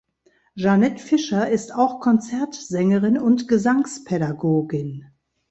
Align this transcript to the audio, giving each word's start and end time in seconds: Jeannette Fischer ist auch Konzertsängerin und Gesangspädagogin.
Jeannette 0.55 0.99
Fischer 0.99 1.51
ist 1.51 1.75
auch 1.75 1.99
Konzertsängerin 1.99 3.19
und 3.19 3.47
Gesangspädagogin. 3.47 5.05